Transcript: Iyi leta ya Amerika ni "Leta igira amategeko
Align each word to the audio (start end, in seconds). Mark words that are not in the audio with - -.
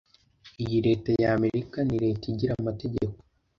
Iyi 0.63 0.77
leta 0.87 1.09
ya 1.21 1.29
Amerika 1.37 1.77
ni 1.87 1.97
"Leta 2.03 2.25
igira 2.31 2.51
amategeko 2.61 3.15